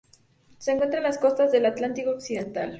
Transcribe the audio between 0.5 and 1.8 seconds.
Se encuentra en las costas del